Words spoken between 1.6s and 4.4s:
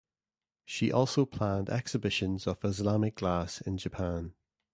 exhibitions of Islamic glass in Japan.